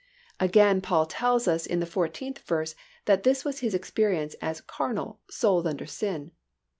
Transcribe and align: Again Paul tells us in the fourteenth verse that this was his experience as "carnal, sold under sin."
Again 0.39 0.81
Paul 0.81 1.05
tells 1.05 1.47
us 1.47 1.67
in 1.67 1.79
the 1.79 1.85
fourteenth 1.85 2.39
verse 2.39 2.73
that 3.05 3.21
this 3.21 3.45
was 3.45 3.59
his 3.59 3.75
experience 3.75 4.33
as 4.41 4.59
"carnal, 4.59 5.19
sold 5.29 5.67
under 5.67 5.85
sin." 5.85 6.31